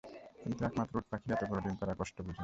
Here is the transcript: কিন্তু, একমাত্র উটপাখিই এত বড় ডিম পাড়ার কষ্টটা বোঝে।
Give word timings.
কিন্তু, 0.39 0.61
একমাত্র 0.65 0.93
উটপাখিই 0.97 1.33
এত 1.33 1.41
বড় 1.43 1.59
ডিম 1.63 1.75
পাড়ার 1.75 1.97
কষ্টটা 1.99 2.21
বোঝে। 2.25 2.39